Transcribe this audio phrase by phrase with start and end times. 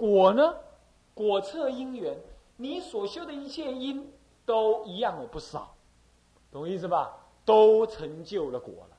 [0.00, 0.54] 果呢？
[1.12, 2.16] 果测因缘，
[2.56, 4.10] 你所修的一切因
[4.46, 5.74] 都一样有不少，
[6.50, 7.14] 懂意思吧？
[7.44, 8.96] 都成就了果了，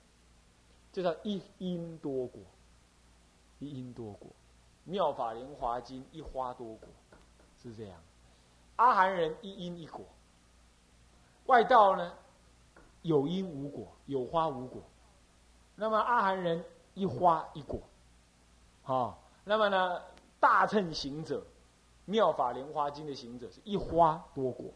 [0.92, 2.40] 这叫一因多果，
[3.58, 4.30] 一因多果。
[4.84, 6.88] 妙法莲华经一花多果，
[7.62, 7.98] 是这样。
[8.76, 10.06] 阿含人一因一果，
[11.48, 12.14] 外道呢
[13.02, 14.82] 有因无果，有花无果。
[15.76, 16.64] 那么阿含人
[16.94, 17.80] 一花一果，
[18.84, 20.02] 好，那么呢
[20.42, 21.46] 大乘行者，
[22.06, 24.74] 妙法莲华经的行者是一花多果，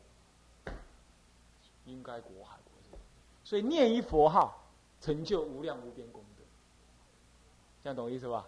[1.85, 2.99] 应该果海果
[3.43, 4.63] 所以念一佛号，
[5.01, 6.43] 成就无量无边功德，
[7.83, 8.47] 这样懂意思吧？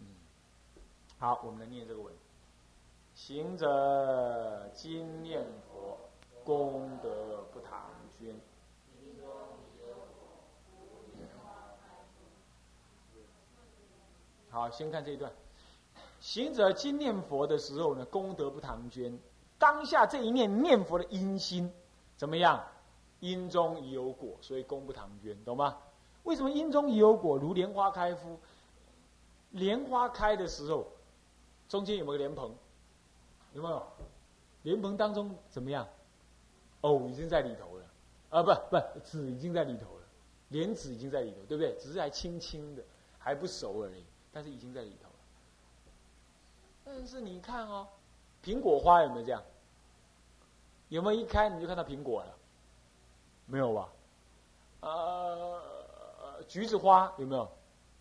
[0.00, 0.06] 嗯
[1.18, 2.12] 好，我们来念这个文。
[3.14, 5.98] 行者今念佛，
[6.44, 8.34] 功德不唐捐。
[14.50, 15.32] 好，先看这一段。
[16.26, 19.16] 行者今念佛的时候呢，功德不唐捐。
[19.58, 21.72] 当下这一念念佛的因心
[22.16, 22.64] 怎么样？
[23.20, 25.78] 因中已有果，所以功不唐捐，懂吗？
[26.24, 27.38] 为什么因中已有果？
[27.38, 28.40] 如莲花开敷，
[29.52, 30.88] 莲花开的时候。
[31.68, 32.52] 中间有没有莲蓬？
[33.52, 33.86] 有没有？
[34.64, 35.86] 莲蓬当中怎么样？
[36.80, 37.84] 藕已经在里头了，
[38.30, 40.02] 啊，不不，籽已经在里头了，
[40.48, 41.72] 莲子已经在里头，对不对？
[41.76, 42.82] 只是还轻轻的，
[43.16, 45.05] 还不熟而已，但是已经在里头。
[46.86, 47.88] 但是你看哦，
[48.44, 49.42] 苹果花有没有这样？
[50.88, 52.32] 有没有一开你就看到苹果了？
[53.44, 53.88] 没有吧？
[54.80, 55.60] 呃，
[56.48, 57.50] 橘子花有没有？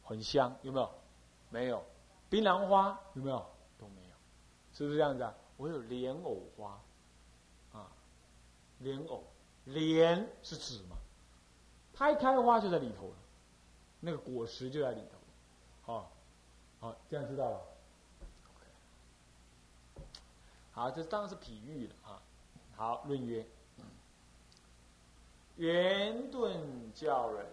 [0.03, 0.89] 很香，有没有？
[1.49, 1.83] 没有。
[2.29, 3.43] 槟榔花有没有？
[3.79, 4.15] 都没有
[4.71, 5.33] 是不是这样子啊？
[5.57, 6.79] 我有莲藕花，
[7.73, 7.87] 啊，
[8.79, 9.23] 莲藕，
[9.63, 10.95] 莲是籽嘛，
[11.91, 13.15] 它一开花就在里头了，
[13.99, 15.17] 那个果实就在里头，
[15.91, 16.11] 好，
[16.79, 17.74] 好，这样知道了。
[20.75, 22.21] 好，这当然是比喻了啊。
[22.75, 23.47] 好，论曰：
[25.55, 27.45] 圆顿教人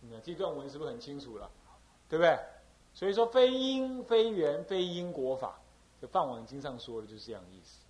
[0.00, 1.50] 你看这段文是不是很清楚了？
[2.06, 2.38] 对不对？
[2.92, 5.58] 所以说，非因非缘非因果法，
[6.00, 7.80] 这《梵网经》上说的就是这样意思。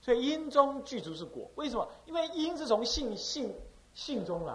[0.00, 1.88] 所以因中具足是果，为什么？
[2.06, 3.52] 因为因是从性性
[3.94, 4.54] 性中来，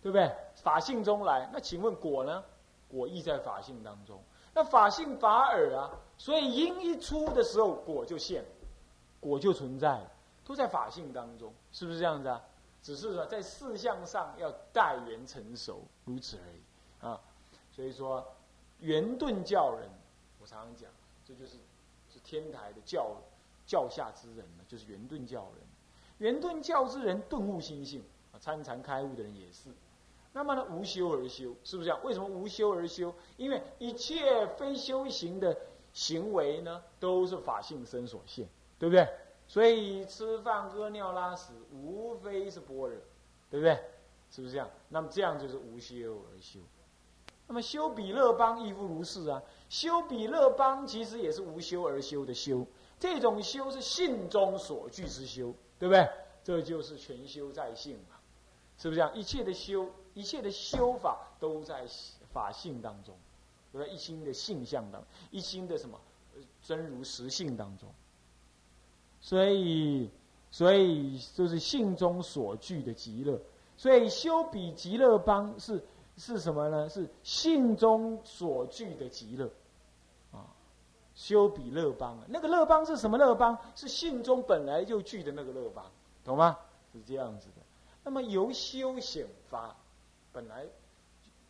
[0.00, 0.30] 对不对？
[0.62, 1.50] 法性中来。
[1.52, 2.44] 那请问果呢？
[2.88, 4.22] 果亦在法性当中。
[4.54, 8.44] 那法性法尔啊，所以因一出的时候，果就现，
[9.18, 10.10] 果就存在了，
[10.44, 12.40] 都在法性当中，是不是这样子啊？
[12.82, 16.60] 只是说在事项上要待缘成熟，如此而已。
[17.74, 18.24] 所以说，
[18.78, 19.88] 圆顿教人，
[20.40, 20.88] 我常常讲，
[21.26, 21.56] 这就是
[22.08, 23.16] 是天台的教
[23.66, 25.66] 教下之人呢，就是圆顿教人。
[26.18, 28.00] 圆顿教之人顿悟心性
[28.32, 29.70] 啊，参禅开悟的人也是。
[30.32, 31.98] 那么呢，无修而修，是不是这样？
[32.04, 33.12] 为什么无修而修？
[33.36, 35.56] 因为一切非修行的
[35.92, 38.46] 行为呢，都是法性身所现，
[38.78, 39.08] 对不对？
[39.48, 42.90] 所以吃饭、喝尿、拉屎，无非是般若，
[43.50, 43.76] 对不对？
[44.30, 44.70] 是不是这样？
[44.90, 46.60] 那么这样就是无修而修。
[47.46, 49.42] 那么修比乐邦亦复如是啊。
[49.68, 52.66] 修比乐邦其实也是无修而修的修。
[52.98, 56.08] 这种修是性中所具之修，对不对？
[56.42, 58.16] 这就是全修在性嘛，
[58.78, 59.14] 是不是这样？
[59.14, 61.86] 一切的修，一切的修法都在
[62.32, 63.14] 法性当中，
[63.72, 66.00] 都在一心的性相当，一心的什么
[66.62, 67.88] 真如实性当中。
[69.20, 70.10] 所以，
[70.50, 73.40] 所以就是性中所具的极乐。
[73.76, 75.82] 所以修比极乐邦是
[76.16, 76.88] 是什么呢？
[76.88, 79.50] 是性中所具的极乐，
[80.32, 80.46] 啊，
[81.14, 83.58] 修比乐邦啊，那个乐邦是什么乐邦？
[83.74, 85.84] 是性中本来就具的那个乐邦，
[86.24, 86.58] 懂吗？
[86.92, 87.62] 是这样子的。
[88.04, 89.74] 那么由修显发，
[90.32, 90.66] 本来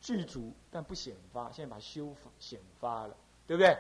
[0.01, 3.15] 具足但不显发，现在把修显发了，
[3.47, 3.77] 对不对？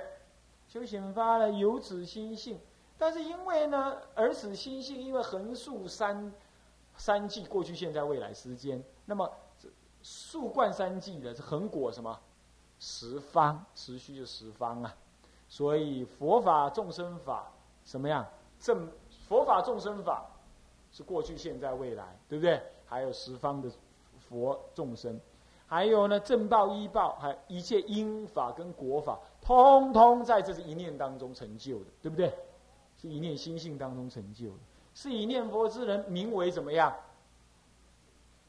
[0.69, 2.59] 修显发了，由此心性。
[2.99, 6.33] 但是因为呢，而此心性，因为横竖三
[6.97, 9.31] 三季过去、现在、未来时间，那么
[10.05, 12.21] 树冠三际的是恒果什么？
[12.79, 14.95] 十方，持续就十方啊。
[15.49, 17.51] 所以佛法众生法
[17.87, 18.27] 什么样？
[18.61, 18.87] 正
[19.27, 20.27] 佛法众生法
[20.93, 22.61] 是过去、现在、未来，对不对？
[22.85, 23.71] 还有十方的
[24.29, 25.19] 佛众生，
[25.67, 32.31] 还有呢正报、依报，还一切因法跟果法，通通在这是一念当中成就的，对不对？
[33.01, 34.59] 是一念心性当中成就的，
[34.93, 36.95] 是以念佛之人名为怎么样？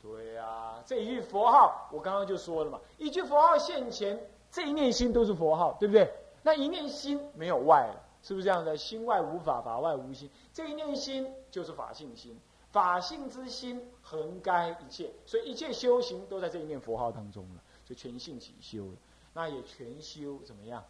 [0.08, 6.08] 对呀，这一句佛号，我刚刚就说了嘛，一句佛号现前，这一念心都是佛号，对不对？
[6.44, 8.78] 那一念心没有外了，是不是这样的？
[8.78, 18.98] 心外无法，法外无心，这一念心就是法性心，法性之心横该一切，所以一切修行都在这一念佛号当中了，就全性起修了，
[19.34, 20.84] 那也全修怎么样？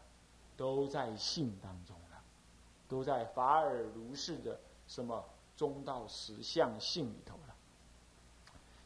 [0.58, 2.22] 都在性当中了，
[2.90, 5.24] 都在法尔如是的什么
[5.56, 7.36] 中道实相性里头。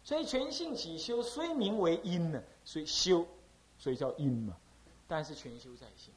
[0.10, 3.24] 所以全性起修虽名为因呢，所以修，
[3.78, 4.58] 所以叫因嘛，
[5.08, 6.12] 但是全修在性。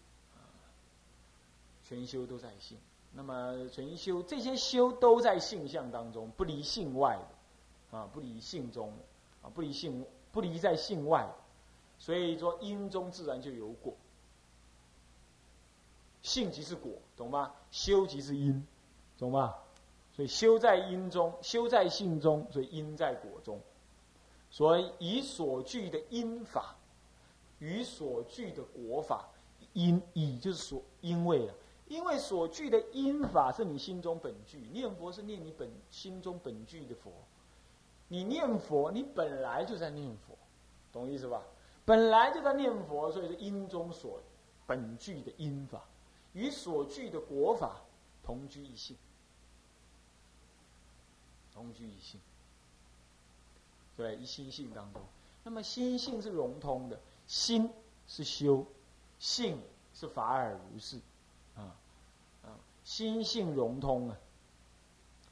[1.85, 2.79] 全修都在性，
[3.13, 7.19] 那么全修这些修都在性相当中，不离性外
[7.91, 8.95] 的，啊，不离性中，
[9.43, 11.31] 啊，不离性，不离在性外，
[11.99, 13.95] 所以说因中自然就有果，
[16.23, 17.53] 性即是果，懂吗？
[17.71, 18.67] 修即是因，
[19.19, 19.55] 懂吗？
[20.17, 23.61] 所以修在因中，修在性中，所以因在果中，
[24.53, 26.77] 所以以所具的因法
[27.59, 29.29] 与所具的果法，
[29.73, 31.55] 因以就是所因为了。
[31.89, 37.11] 因为所具的因法是你心中本具，念佛是念你本心中本具的佛。
[38.09, 40.37] 你念佛，你本来就在念佛，
[40.93, 41.43] 懂意思吧？
[41.85, 44.21] 本来就在念佛，所以是因中所
[44.67, 45.83] 本具的因法，
[46.35, 47.83] 与所具的果法
[48.23, 48.97] 同居一性，
[51.55, 52.21] 同居一性。
[54.03, 55.01] 对，一心性当中，
[55.45, 57.71] 那么心性是融通的，心
[58.09, 58.67] 是修，
[59.21, 59.61] 性
[59.95, 61.01] 是法尔如是。
[61.55, 61.77] 啊
[62.85, 64.19] 心性融通啊，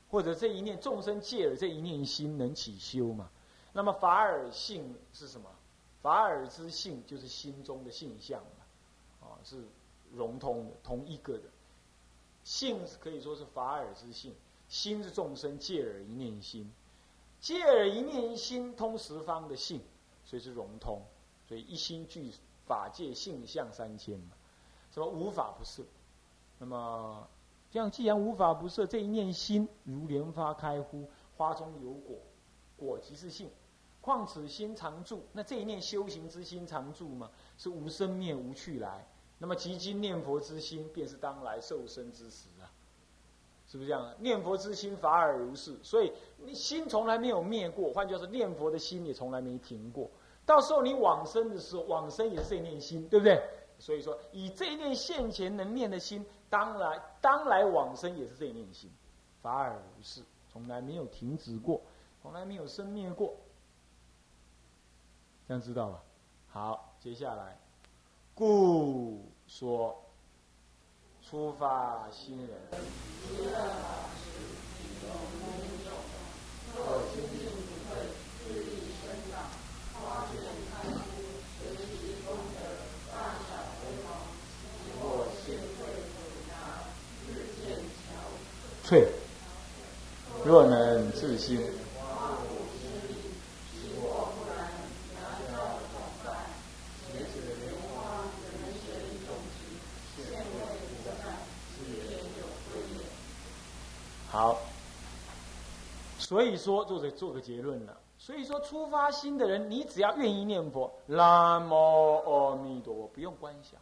[0.09, 3.29] 或者这一念众生借了这一念心能起修嘛？
[3.73, 5.51] 那么法尔性是什么？
[6.01, 9.65] 法尔之性就是心中的性相嘛，啊，是
[10.15, 11.45] 融通的，同一个的。
[12.45, 14.33] 性可以说是法尔之性，
[14.69, 16.73] 心是众生借耳一念心，
[17.41, 19.81] 借耳一念心通十方的性，
[20.25, 21.03] 所以是融通，
[21.49, 22.33] 所以一心具
[22.67, 24.33] 法界性相三千嘛，
[24.93, 25.83] 什么无法不设？
[26.59, 27.29] 那么。
[27.73, 31.09] 这样，既然无法不设，这一念心如莲花开乎？
[31.37, 32.19] 花中有果，
[32.77, 33.49] 果即是性。
[34.01, 37.31] 况此心常住，那这一念修行之心常住嘛？
[37.57, 39.07] 是无生灭，无去来。
[39.39, 42.49] 那么，即今念佛之心，便是当来受生之时！
[43.71, 44.13] 是不是这样？
[44.19, 45.79] 念佛之心，法尔如是。
[45.81, 47.93] 所以，你心从来没有灭过。
[47.93, 50.11] 换句话说，念佛的心也从来没停过。
[50.45, 53.41] 到时候你往生的时候，往生也是一念心，对不对？
[53.79, 56.27] 所以说，以这一念现前能念的心。
[56.49, 58.91] 当来当来往生也是这念心，
[59.41, 60.21] 法尔如是，
[60.53, 61.81] 从来没有停止过，
[62.21, 63.37] 从来没有生灭过，
[65.47, 66.03] 这样知道吧？
[66.49, 67.57] 好，接下来，
[68.35, 69.97] 故说
[71.31, 72.49] 出发新人。
[88.85, 89.07] 退，
[90.45, 91.65] 若能自心。
[104.31, 104.57] 好，
[106.19, 108.01] 所以说作者做个结论了。
[108.17, 113.81] 所以说，出发心的人，你只要愿意念佛，南无阿弥陀佛，不用观想，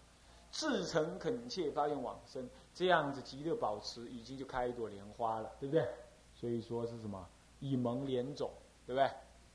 [0.50, 2.48] 至诚恳切发愿往生。
[2.72, 5.86] 这样子极乐保持已经就开一朵莲花了，对不对？
[6.34, 7.28] 所以说是什么？
[7.58, 8.48] 以萌莲种，
[8.86, 9.10] 对不对？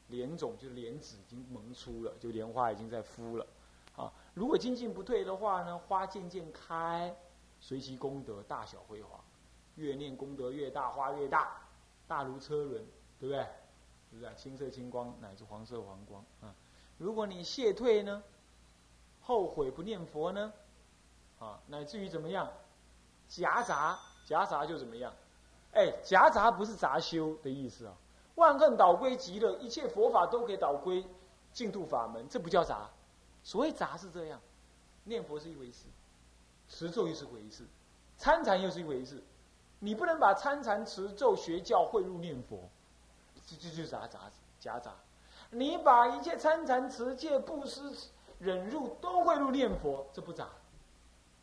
[0.09, 3.47] 莲种就是莲子已经萌出了，就莲花已经在孵了。
[3.95, 7.15] 啊，如果精进不退的话呢，花渐渐开，
[7.59, 9.19] 随其功德大小辉煌，
[9.75, 11.61] 越念功德越大，花越大，
[12.07, 12.85] 大如车轮，
[13.19, 13.45] 对不对？
[14.11, 14.31] 是不是？
[14.35, 16.53] 青色青光乃至黄色黄光啊！
[16.99, 18.21] 如果你谢退呢，
[19.21, 20.53] 后悔不念佛呢，
[21.39, 22.51] 啊，乃至于怎么样？
[23.27, 25.11] 夹杂，夹杂就怎么样？
[25.71, 27.97] 哎，夹杂不是杂修的意思啊。
[28.35, 31.03] 万恨导归极乐，一切佛法都可以导归
[31.51, 32.89] 净土法门，这不叫杂。
[33.43, 34.39] 所谓杂是这样，
[35.05, 35.85] 念佛是一回事，
[36.69, 37.65] 持咒又是回事，
[38.17, 39.23] 参禅又是一回事。
[39.83, 42.57] 你不能把参禅、持咒、学教汇入念佛，
[43.45, 44.95] 这这就杂杂夹杂。
[45.49, 47.93] 你把一切参禅、持戒、布施、
[48.39, 50.47] 忍辱都汇入念佛，这不咋？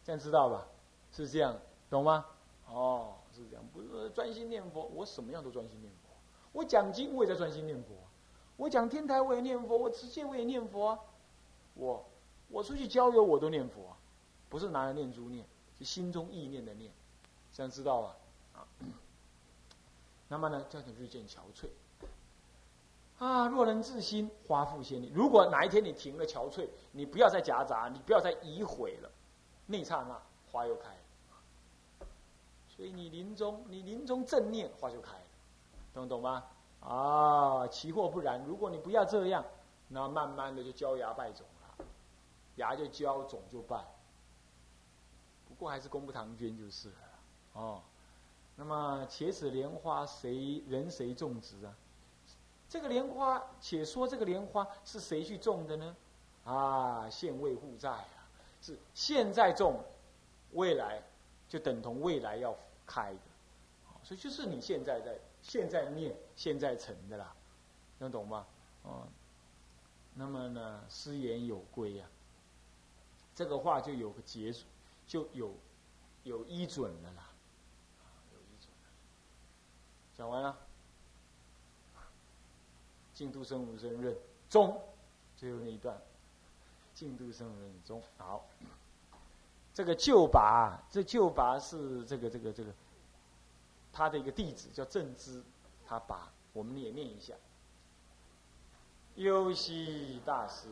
[0.03, 0.67] 这样知道吧？
[1.13, 1.55] 是这样，
[1.91, 2.25] 懂吗？
[2.67, 6.09] 哦，是这样，不是专心念佛，我什么样都专心念佛。
[6.53, 7.91] 我讲经我也在专心念佛，
[8.57, 10.99] 我讲天台我也念佛，我持戒我也念佛啊，
[11.75, 12.07] 我
[12.49, 13.95] 我出去郊游我都念佛，
[14.49, 15.45] 不是拿来念珠念，
[15.79, 16.91] 是心中意念的念，
[17.53, 18.17] 这样知道吧？
[20.29, 21.69] 那么呢，叫做日渐憔悴。
[23.19, 25.11] 啊，若能自心，花复仙力。
[25.15, 29.11] 如果哪一天你停了憔悴，你不要再夹杂，你不要再移毁了，
[29.67, 32.07] 那刹那花又开了。
[32.69, 35.25] 所以你临终，你临终正念，花就开了，
[35.93, 36.45] 懂懂吗？
[36.81, 38.43] 啊，其祸不然。
[38.47, 39.45] 如果你不要这样，
[39.89, 41.85] 那慢慢的就焦芽败种了，
[42.57, 43.85] 芽就焦，种就败。
[45.47, 46.95] 不过还是功不唐捐就是了。
[47.53, 47.83] 哦，
[48.61, 51.75] 那么且此莲花谁人谁种植啊？
[52.69, 55.97] 这个莲花，且说这个莲花是谁去种的呢？
[56.45, 58.29] 啊，现未护在啊，
[58.61, 59.83] 是现在种，
[60.53, 61.03] 未来
[61.49, 62.55] 就等同未来要。
[62.93, 63.21] 开的，
[64.03, 67.33] 所以就是你现在在现在念现在成的啦，
[68.01, 68.45] 能懂吗？
[68.83, 69.07] 哦，
[70.13, 72.07] 那么呢，师言有归呀，
[73.33, 74.67] 这个话就有个结束，
[75.07, 75.55] 就有
[76.25, 77.30] 有依准了啦，
[80.21, 80.55] 讲完了，
[83.15, 84.15] 净度生无生论
[84.51, 84.79] 中，
[85.35, 85.99] 最后那一段，
[86.95, 88.45] 净度生无生中好。
[89.73, 92.71] 这个旧拔，这旧拔是这个这个这个，
[93.95, 95.43] 他的一个弟子叫正知，
[95.87, 97.33] 他拔，我们也念一下。
[99.15, 100.69] 优西大师。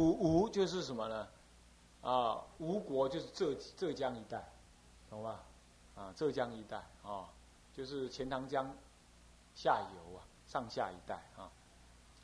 [0.00, 1.28] 古吴就是什么呢？
[2.00, 4.42] 啊，吴国就是浙浙江一带，
[5.10, 5.44] 懂吧？
[5.94, 7.28] 啊，浙江一带啊，
[7.74, 8.74] 就是钱塘江
[9.54, 11.52] 下游啊，上下一带啊。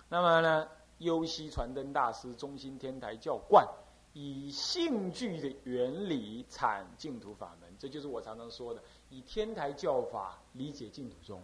[0.08, 0.66] 那么呢，
[1.00, 3.68] 优西传灯大师中心天台教观，
[4.14, 11.42] 以性具的原理阐净土法门，这就是我常常说的，以天台教法理解净土宗，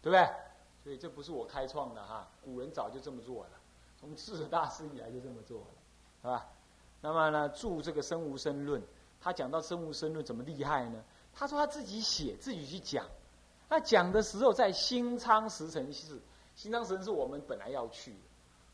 [0.00, 0.24] 对不对？
[0.84, 3.50] 所以这不是我开创的哈，古人早就这么做了。
[4.04, 5.66] 从智者大师以来就这么做了，
[6.20, 6.46] 是吧？
[7.00, 8.78] 那么呢，著这个《生无生论》，
[9.18, 11.02] 他讲到《生无生论》怎么厉害呢？
[11.32, 13.06] 他说他自己写，自己去讲。
[13.66, 16.20] 那讲的时候在新昌石城寺，
[16.54, 18.18] 新昌石城是我们本来要去的，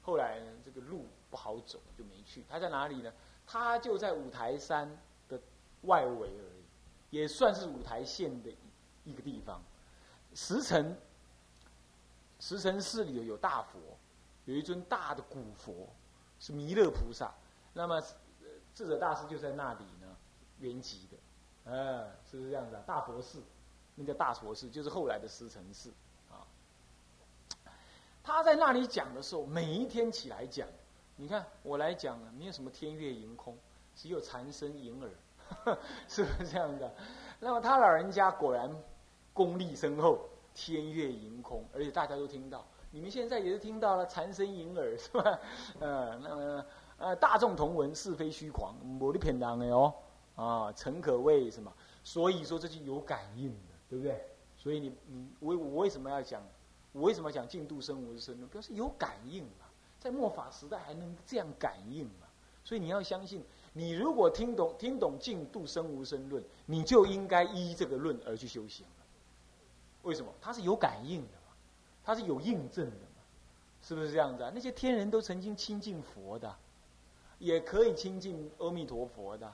[0.03, 2.45] 后来呢这个路不好走，就没去。
[2.49, 3.13] 他在哪里呢？
[3.47, 4.91] 他就在五台山
[5.29, 5.41] 的
[5.83, 8.51] 外围而已，也算是五台县的
[9.05, 9.63] 一个地方。
[10.35, 10.97] 石城，
[12.41, 13.79] 石城寺里有大佛。
[14.51, 15.89] 有一尊大的古佛，
[16.41, 17.33] 是弥勒菩萨。
[17.73, 18.03] 那么
[18.75, 20.17] 智者大师就在那里呢，
[20.59, 21.17] 圆寂的，
[21.67, 22.83] 嗯，是不是这样子啊？
[22.85, 23.41] 大佛寺，
[23.95, 25.93] 那叫大佛寺，就是后来的石城寺
[26.29, 26.43] 啊。
[28.25, 30.67] 他在那里讲的时候，每一天起来讲。
[31.17, 33.57] 你看我来讲了，没有什么天月盈空，
[33.95, 35.77] 只有禅声盈耳，
[36.09, 36.93] 是不是这样的？
[37.39, 38.75] 那么他老人家果然
[39.33, 42.67] 功力深厚，天月盈空，而且大家都听到。
[42.93, 45.39] 你们现在也是听到了禅声盈耳是吧？
[45.79, 46.65] 呃，那么
[46.99, 49.95] 呃，大众同闻是非虚狂，我的偏当的哦，
[50.35, 51.73] 啊，诚可谓什么？
[52.03, 54.27] 所以说这就有感应的，对不对？
[54.57, 56.43] 所以你你我我为什么要讲？
[56.93, 58.49] 我为什么要讲净度生无生呢？
[58.51, 59.67] 表示有感应嘛，
[60.01, 62.27] 在末法时代还能这样感应嘛？
[62.65, 69.05] 所以你要相信，你如果听懂听懂净度生无生论，你就应该依这个论而去修行了。
[70.03, 70.33] 为什么？
[70.41, 71.40] 它是有感应的。
[72.11, 73.23] 它是有印证的嘛？
[73.81, 74.51] 是不是这样子啊？
[74.53, 76.53] 那些天人都曾经亲近佛的，
[77.39, 79.49] 也可以亲近阿弥陀佛的。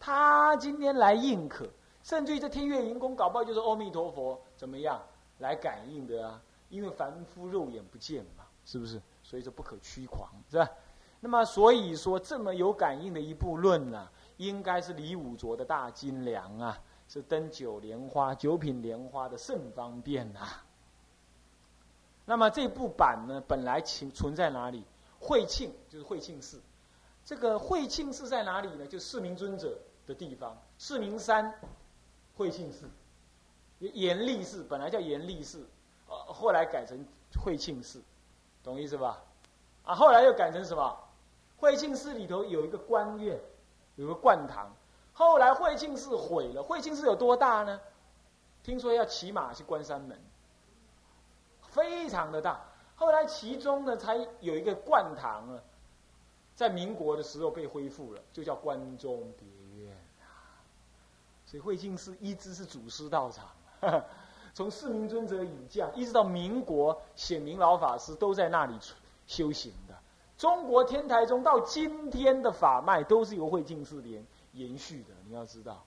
[0.00, 1.68] 他今天来应可，
[2.02, 5.00] 甚至于这天月银宫搞不好就是阿弥陀佛怎么样
[5.38, 6.42] 来感应的啊？
[6.68, 9.00] 因为凡夫肉眼不见嘛，是不是？
[9.22, 10.68] 所以说不可屈狂，是吧？
[11.20, 16.76] 那么所以说，这么有感应的一部论呢，应该是李武卓的大金梁啊，
[17.06, 20.40] 是登九莲花、九品莲花的甚方便呐。
[22.30, 24.84] 那么这部版呢，本来存存在哪里？
[25.18, 26.60] 惠庆就是惠庆寺。
[27.24, 28.86] 这个惠庆寺在哪里呢？
[28.86, 31.52] 就四明尊者的地方，四明山
[32.36, 32.88] 惠庆寺。
[33.80, 35.66] 严立寺本来叫严立寺，
[36.06, 37.04] 呃，后来改成
[37.42, 38.00] 惠庆寺，
[38.62, 39.20] 懂意思吧？
[39.82, 40.96] 啊，后来又改成什么？
[41.56, 43.40] 惠庆寺里头有一个官院，
[43.96, 44.72] 有个灌堂。
[45.12, 47.80] 后来惠庆寺毁了，惠庆寺有多大呢？
[48.62, 50.16] 听说要骑马去关山门，
[51.70, 52.60] 非常的大。
[52.96, 55.62] 后来其中呢，才有一个灌堂啊，
[56.54, 59.48] 在民国的时候被恢复了，就叫关中别
[59.82, 60.60] 院啊。
[61.46, 63.46] 所以慧庆寺一直是祖师道场。
[64.52, 68.76] 从四明尊者引将，一直到民国显明老法师都在那里
[69.26, 69.96] 修行的。
[70.36, 75.14] 中国天台宗到今天的法脉都是由慧净寺连延续的。
[75.26, 75.84] 你要知道，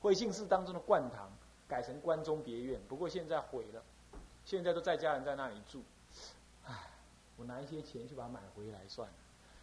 [0.00, 1.28] 慧净寺当中的灌堂
[1.66, 3.82] 改成关中别院，不过现在毁了，
[4.44, 5.82] 现在都在家人在那里住。
[6.64, 6.74] 唉，
[7.36, 9.14] 我拿一些钱去把它买回来算了，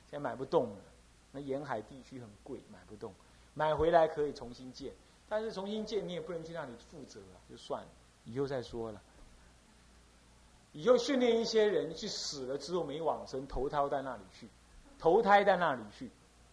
[0.09, 0.77] 现在买不动了。
[1.31, 3.13] 那沿海地区很贵，买不动，
[3.53, 4.93] 买回来可以重新建。
[5.29, 7.87] 但是重新建你也不能去那里负责了，就算了，
[8.25, 9.01] 以后再说了。
[10.73, 14.49] 以后训练一些人去死了之后没往生，投胎在那里去，
[14.99, 16.09] 投胎在那里去，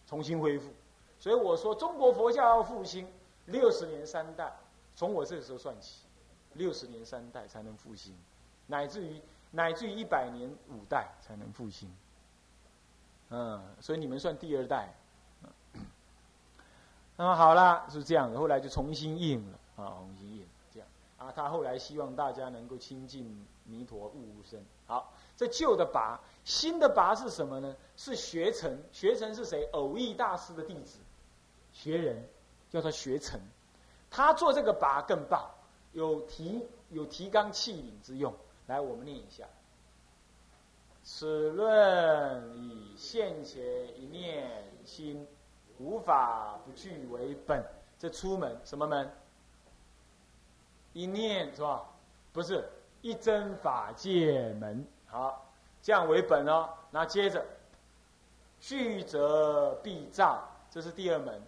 [0.07, 0.71] 重新恢复。
[1.19, 3.05] 所以我说，中国佛教要复兴，
[3.45, 4.53] 六十年三代，
[4.95, 6.03] 从我这个时候算起，
[6.53, 8.15] 六十年三代才能复兴，
[8.67, 11.89] 乃至于乃至于一百年五代才能复兴。
[13.29, 14.93] 嗯，所以你们算第二代。
[17.15, 20.87] 那么好了，是这样的，后来就重新印了啊，重新印这样
[21.17, 21.31] 啊。
[21.35, 24.57] 他后来希望大家能够亲近弥陀，悟无生。
[24.87, 27.75] 好，这旧的拔，新的拔是什么呢？
[27.97, 29.67] 是学成，学成是谁？
[29.73, 30.99] 偶益大师的弟子，
[31.73, 32.27] 学人
[32.69, 33.39] 叫他学成。
[34.09, 35.51] 他做这个拔更棒，
[35.93, 38.33] 有提有提纲挈领之用。
[38.67, 39.45] 来，我们念一下：
[41.03, 43.63] 此论以现前
[43.99, 44.49] 一念
[44.85, 45.27] 心。
[45.81, 47.63] 无法不具为本，
[47.97, 49.09] 这出门什么门？
[50.91, 51.85] 一念是吧？
[52.33, 52.67] 不是
[53.01, 54.85] 一真法界门。
[55.05, 55.49] 好，
[55.81, 56.67] 这样为本哦。
[56.91, 57.45] 那接着，
[58.59, 61.41] 具则必障，这是第二门，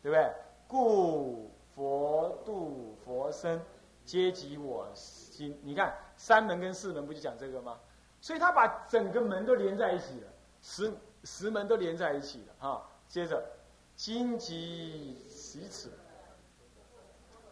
[0.00, 0.32] 对不对？
[0.68, 3.60] 故佛度佛身，
[4.04, 5.58] 阶级我心。
[5.62, 7.78] 你看三门跟四门不就讲这个吗？
[8.20, 10.28] 所以他把整个门都连在一起了，
[10.62, 10.92] 十
[11.24, 12.82] 十门都连在一起了啊。
[13.08, 13.42] 接着。
[13.96, 15.88] 今即习此，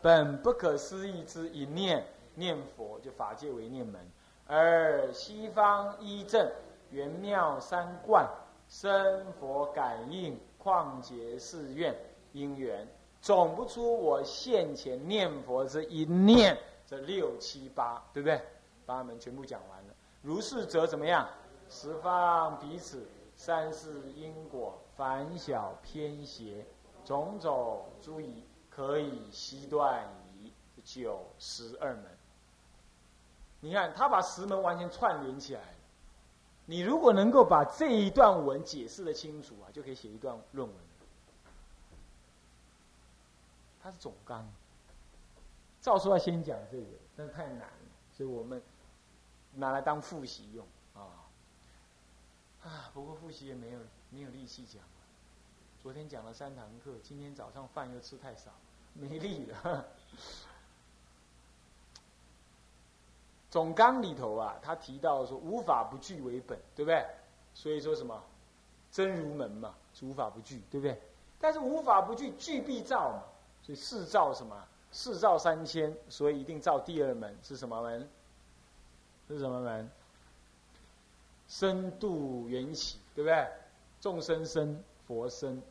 [0.00, 4.00] 本不可思议之一念念佛，就法界为念门；
[4.48, 6.50] 而西方一正
[6.90, 8.28] 圆妙三观
[8.68, 11.94] 生佛感应旷劫寺院
[12.32, 12.88] 因缘，
[13.22, 16.58] 总不出我现前念佛之一念。
[16.86, 18.38] 这六七八，对不对？
[18.84, 19.94] 八门全部讲完了。
[20.20, 21.26] 如是则怎么样？
[21.70, 23.06] 十方彼此。
[23.34, 26.66] 三世因果，凡小偏邪，
[27.02, 30.04] 种种诸疑，可以悉断
[30.38, 30.52] 矣。
[30.84, 32.04] 九十二门，
[33.60, 35.76] 你看他把十门完全串联起来了。
[36.66, 40.76] 你如果能够把这一段文解释的清楚啊，就可以写一段论文。
[43.82, 44.48] 它是总纲，
[45.80, 47.68] 照说要先讲这个，但太难了，
[48.12, 48.62] 所以我们
[49.54, 50.64] 拿来当复习用
[50.94, 51.26] 啊。
[52.62, 54.88] 啊，不过复习也没有没有力气讲了。
[55.82, 58.52] 昨天讲了三堂课，今天早上饭又吃太少，
[58.94, 59.84] 没力了。
[63.50, 67.04] 总纲里头啊，他提到说无法不具为本，对不对？
[67.52, 68.22] 所以说什么
[68.92, 71.02] 真如门嘛，是无法不具，对不对？
[71.40, 73.22] 但是无法不具，具必造嘛，
[73.62, 74.56] 所以四造什么？
[74.90, 78.08] 四造三千，所以一定造第二门是什么门？
[79.28, 79.90] 是什么门？
[81.48, 83.48] 深度缘起，对不对？
[84.00, 85.62] 众生生，佛生，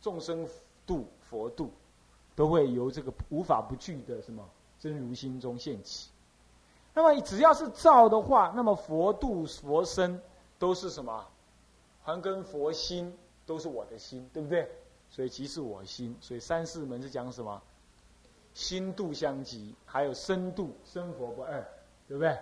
[0.00, 0.48] 众生
[0.86, 1.70] 度，佛度，
[2.34, 6.08] 都会由这个无法不具的什么真如心中现起。
[6.94, 10.20] 那么只要是造的话，那么佛度、佛生
[10.58, 11.26] 都是什么？
[12.02, 14.70] 还跟佛心都是我的心，对不对？
[15.10, 16.16] 所以即是我心。
[16.20, 17.60] 所以三四门是讲什么？
[18.54, 21.64] 心度相即，还有深度生佛不二，
[22.08, 22.36] 对不对？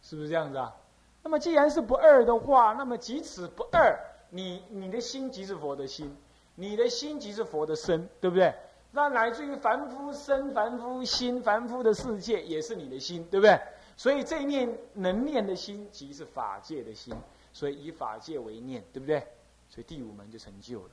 [0.00, 0.74] 是不是这样子啊？
[1.22, 3.96] 那么既然是不二的话，那么即此不二，
[4.30, 6.16] 你你的心即是佛的心，
[6.54, 8.54] 你的心即是佛的身，对不对？
[8.90, 13.60] 那乃至于凡夫身、凡夫心、凡夫的世界也是你的心，对不对？
[13.96, 17.14] 所以这一念能念的心即是法界的心，
[17.52, 19.20] 所以以法界为念，对不对？
[19.68, 20.90] 所以第五门就成就了。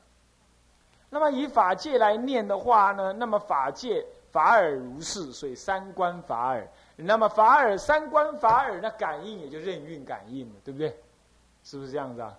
[1.10, 6.68] 那么以法界来念的话呢，那么法界法尔如是，所以三观法尔。
[6.96, 10.96] 那么法尔三观法尔，那感应也就任运感应了，对不对？
[11.64, 12.38] 是不是这样子啊？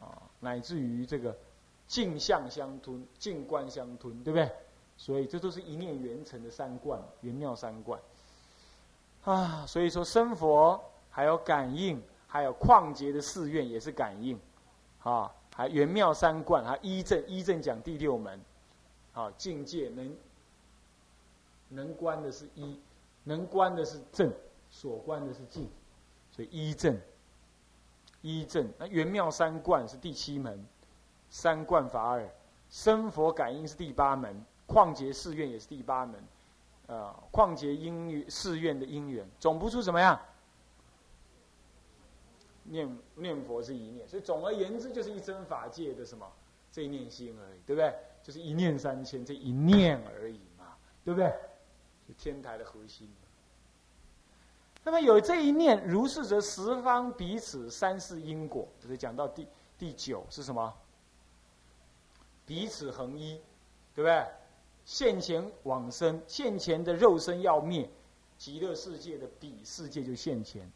[0.00, 1.34] 啊，乃至于这个
[1.86, 4.50] 镜相相吞，镜观相吞，对不对？
[4.96, 8.00] 所以这都是一念圆成的三观，圆妙三观。
[9.24, 10.80] 啊，所以说生佛
[11.10, 14.38] 还有感应，还有旷劫的寺院也是感应，
[15.02, 18.38] 啊，还圆妙三观，还一正一正讲第六门，
[19.14, 20.16] 啊，境界能
[21.70, 22.78] 能观的是一。
[23.28, 24.32] 能观的是正，
[24.70, 25.68] 所观的是静，
[26.30, 26.96] 所以一正，
[28.22, 28.68] 一正。
[28.78, 30.64] 那圆妙三观是第七门，
[31.28, 32.28] 三观法尔，
[32.70, 36.24] 生佛感应是第八门，旷劫寺院也是第八门，
[36.86, 40.16] 呃，旷劫因寺院的因缘，总不出怎么样？
[42.68, 46.30] 念念佛是一念，所以总而言之就是一真法界的什么
[46.70, 47.94] 这一念心而已，对不对？
[48.22, 51.32] 就是一念三千这一念而已嘛，对不对？
[52.18, 53.08] 天台的核心。
[54.84, 60.72] 那么有这一念，如是则十方彼此三世因果，就是讲到第第九是什么？
[62.44, 63.40] 彼此恒一，
[63.94, 64.24] 对不对？
[64.84, 67.90] 现前往生，现前的肉身要灭，
[68.38, 70.70] 极乐世界的彼世界就现前。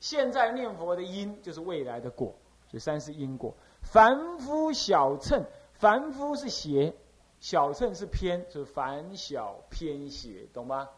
[0.00, 2.34] 现在念佛的因，就是未来的果，
[2.68, 3.54] 所以三世因果。
[3.82, 6.92] 凡夫小乘，凡夫是邪。
[7.38, 10.90] 小乘是偏，是凡小偏邪，懂吗？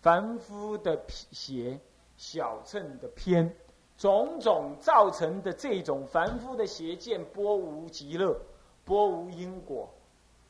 [0.00, 1.78] 凡夫的邪，
[2.16, 3.54] 小乘的偏，
[3.98, 8.40] 种种造成的这种凡夫的邪见，波无极乐，
[8.86, 9.92] 波无因果，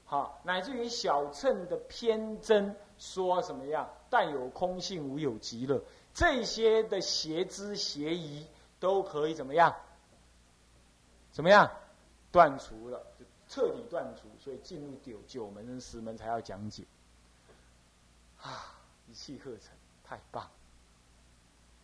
[0.05, 3.91] 好，乃至于小乘的偏真，说什么样？
[4.09, 5.83] 但有空性，无有极乐，
[6.17, 8.47] 这些的邪知邪疑，
[8.81, 9.77] 都可以怎么样？
[11.31, 11.71] 怎么样？
[12.33, 13.07] 断除了。
[13.19, 16.85] 就彻底断除，所以进入九九门跟十门才要讲解。
[18.41, 20.49] 啊，一气呵成，太棒！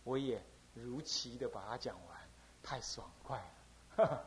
[0.03, 0.43] 我也
[0.73, 2.17] 如期的把它讲完，
[2.63, 3.37] 太爽快
[3.97, 4.25] 了。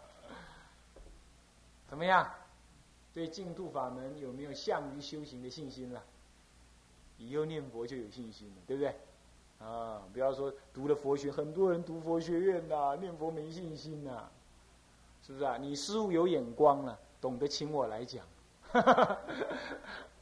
[1.91, 2.33] 怎么样？
[3.13, 6.05] 对净土法门有没有向于修行的信心了？
[7.19, 8.95] 以后念佛就有信心了，对不对？
[9.59, 14.25] 啊，不要说读了佛学，很多人读佛学院呐，念佛没信心呐，
[15.27, 15.57] 是不是啊？
[15.57, 16.99] 你师傅有眼光了。
[17.19, 18.25] 懂得请我来讲，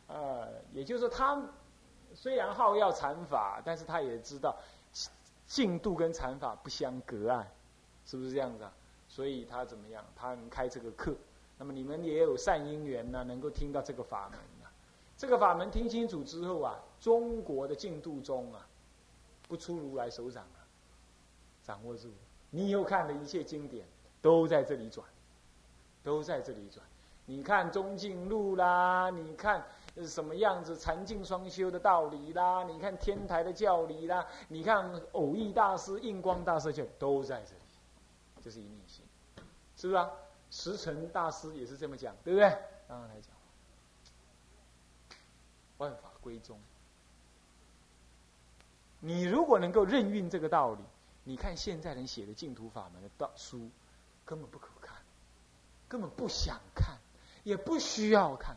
[0.07, 1.43] 呃， 也就是说，他
[2.15, 4.57] 虽然好要禅法，但是他也知道
[5.47, 7.47] 进度跟禅法不相隔啊，
[8.07, 8.73] 是不是这样子啊？
[9.09, 10.03] 所以他怎么样？
[10.17, 11.15] 他能开这个课，
[11.59, 14.71] 那么你们也有善因缘呢，能够听到这个法门啊。
[15.19, 18.67] 这个法门听清楚之后啊，中国的进度中啊，
[19.49, 20.59] 不出如来手掌了，
[21.63, 22.11] 掌握住。
[22.51, 23.87] 你以后看的一切经典
[24.21, 25.07] 都在这里转。
[26.03, 26.85] 都在这里转，
[27.25, 29.67] 你看中径路啦，你看
[30.07, 37.63] 什么样子禅净双修的道理啦，你看天台的教理啦，你看偶益大师、印光大师就都在这里，
[38.43, 39.03] 这是一念心，
[39.79, 40.11] 是不是啊？
[40.51, 42.51] 石成大师也是这么讲，对不对？
[42.87, 43.35] 刚刚来讲，
[45.79, 46.61] 万法归宗。
[49.05, 50.81] 你如果能够任运这个道理，
[51.25, 53.69] 你看现在人写的净土法门的道书，
[54.25, 54.97] 根本不可看。
[55.87, 56.97] 根本不想看，
[57.45, 58.57] 也不需要看。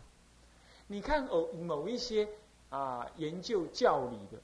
[0.88, 2.30] 你看某某一些
[2.70, 4.42] 啊研究教理的，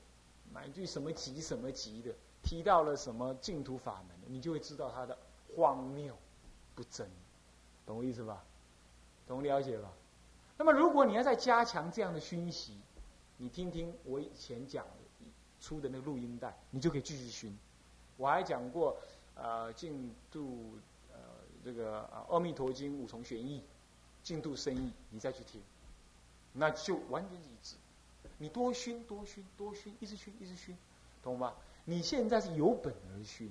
[0.52, 2.14] 买句什么集什么集的，
[2.44, 5.18] 提到了什么净土法门的，你就会知道它的
[5.56, 6.14] 荒谬
[6.76, 7.10] 不真，
[7.86, 8.44] 懂我意思吧？
[9.26, 9.90] 懂了解吧？
[10.58, 12.78] 那么如果你要再加强这样的熏习，
[13.38, 14.92] 你听听我以前讲的
[15.64, 17.58] 出的那个录音带，你就可以继续熏。
[18.18, 18.96] 我还讲过
[19.34, 20.78] 呃净土。
[21.66, 23.64] 这个啊，《阿弥陀经》五重玄义，
[24.22, 25.62] 进度深意，你再去听，
[26.52, 27.78] 那就完全一致。
[28.38, 30.76] 你多熏，多熏，多熏，一直熏，一直熏，
[31.24, 31.54] 懂吗？
[31.86, 33.50] 你现在是有本而熏，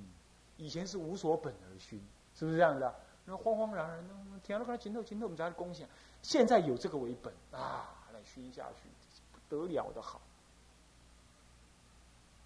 [0.59, 1.99] 以前是无所本而熏，
[2.35, 2.95] 是不是这样的？
[3.25, 5.89] 那慌慌然然，那听了看前头前头我们在共享，
[6.21, 8.91] 现在有这个为本啊，来熏下去，
[9.33, 10.21] 不得了的好。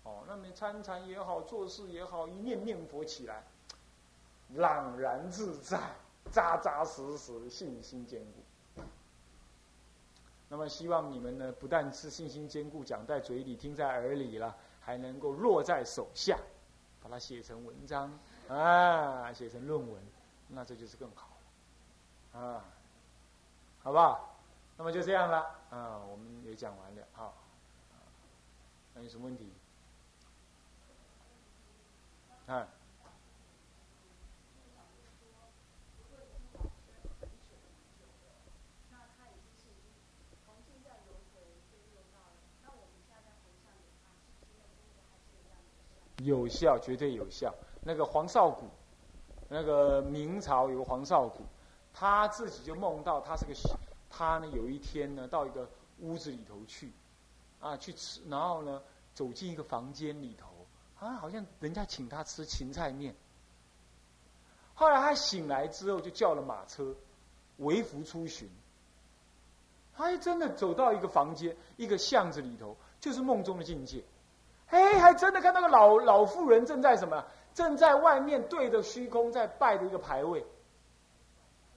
[0.07, 3.43] 哦，那么参禅也好，做事也好，一念念佛起来。
[4.55, 5.81] 朗然自在，
[6.31, 8.85] 扎扎实实，信心坚固。
[10.49, 16.39] 那么，希望你们呢，不但是信心坚固，讲在嘴里，听在耳里了，还能够落在手下，
[17.03, 18.17] 把它写成文章，
[18.49, 20.01] 啊，写成论文，
[20.47, 21.37] 那这就是更好
[22.33, 22.65] 了，啊，
[23.83, 24.37] 好不好？
[24.77, 25.39] 那么就这样了，
[25.71, 27.35] 啊，我们也讲完了，好，
[28.95, 29.53] 还有什么问题？
[32.47, 32.67] 啊
[46.23, 47.55] 有效绝对有效。
[47.87, 48.69] 那个黄绍谷
[49.49, 51.45] 那个明朝有个黄绍谷
[51.95, 53.55] 他自己就梦到他是个
[54.11, 55.69] 他呢有一天呢到一个
[56.01, 56.93] 屋子里头去
[57.61, 58.83] 啊去吃然后呢
[59.15, 60.49] 走进一个房间里头
[60.99, 63.15] 啊好像人家请他吃芹菜面。
[64.75, 66.95] 后来他醒来之后就叫了马车，
[67.59, 68.51] 为服出巡。
[69.97, 74.05] 他还真的走到一个房间，一个巷子里头，就是梦中的境界。
[74.69, 77.25] 哎，还真的看那个老老妇人正在什么？
[77.55, 80.45] 正在外面对着虚空在拜的一个牌位，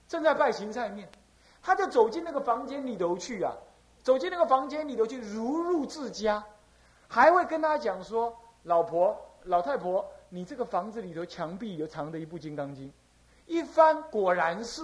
[0.10, 1.10] 正在拜芹菜面。
[1.62, 3.54] 他就走进那个房间里头去啊，
[4.04, 6.44] 走进那个房间里头去，如入自家，
[7.08, 12.88] 还会跟他讲说：“老婆、老太婆，你这个房子里头墙壁有藏着一部《金刚经》。”
[13.48, 14.84] 一翻，果然是。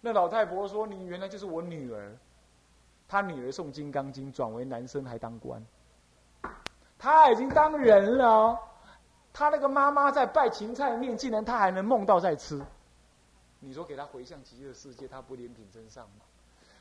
[0.00, 2.16] 那老太婆说：“你原来就是我女儿。”
[3.08, 5.64] 他女儿送《金刚经》，转为男生还当官。
[6.98, 8.58] 他已经当人了，
[9.32, 12.60] 他那个妈妈在拜芹菜面，竟然他还能梦到在吃。
[13.60, 16.24] 你说给他回向极乐世界，他不怜悯真上吗？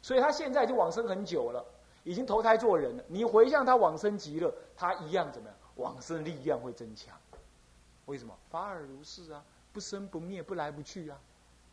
[0.01, 1.65] 所以他现在就往生很久了，
[2.03, 3.03] 已经投胎做人了。
[3.07, 5.57] 你回向他往生极乐，他一样怎么样？
[5.75, 7.17] 往生力量会增强。
[8.05, 8.37] 为什么？
[8.49, 11.19] 法尔如是啊，不生不灭，不来不去啊，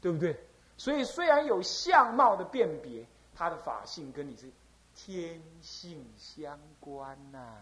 [0.01, 0.39] 对不对？
[0.77, 4.51] 所以虽然有相貌的辨别，他的法性跟你是
[4.95, 7.57] 天性相关呐。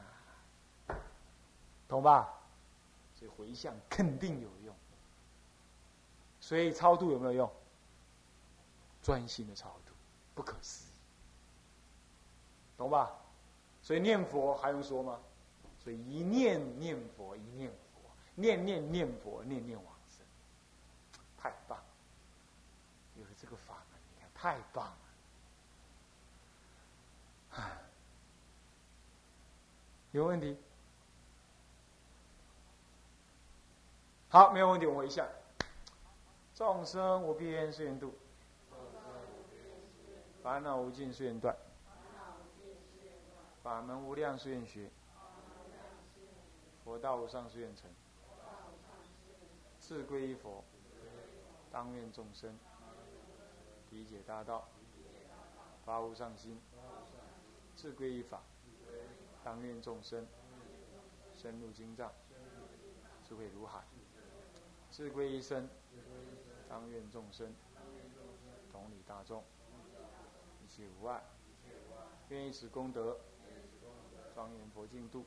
[1.88, 2.32] 懂吧？
[3.14, 4.74] 所以回向肯定有用。
[6.40, 7.50] 所以超度有没有用？
[9.02, 9.92] 专心的超度，
[10.34, 10.92] 不可思议。
[12.76, 13.10] 懂吧？
[13.82, 15.18] 所以念佛还用说吗？
[15.90, 18.00] 一念念佛，一念佛，
[18.34, 20.24] 念念念佛，念念往生，
[21.36, 21.78] 太棒！
[23.16, 24.98] 有了这个法门，你看太棒了。
[30.12, 30.56] 有问题？
[34.30, 35.26] 好，没有问题，我一下。
[36.54, 38.12] 众生无边誓愿度，
[40.42, 41.56] 烦恼无尽誓愿断，
[43.62, 44.90] 法门无量誓愿学，
[46.88, 47.90] 佛道无上誓愿成。
[49.78, 50.64] 自归依佛，
[51.70, 52.58] 当愿众生
[53.90, 54.66] 理解大道，
[55.84, 56.58] 发无上心。
[57.76, 58.40] 自归依法，
[59.44, 60.26] 当愿众生
[61.36, 62.10] 深入经藏，
[63.22, 63.84] 智慧如海。
[64.90, 65.68] 自归一生，
[66.70, 67.54] 当愿众生
[68.72, 69.44] 同理大众，
[70.64, 71.22] 一切无碍。
[72.30, 73.18] 愿以此功德，
[74.34, 75.26] 庄严佛净土，